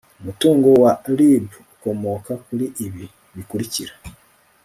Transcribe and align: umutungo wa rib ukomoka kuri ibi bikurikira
umutungo 0.19 0.67
wa 0.83 0.91
rib 1.17 1.45
ukomoka 1.73 2.31
kuri 2.45 2.65
ibi 2.85 3.05
bikurikira 3.35 3.93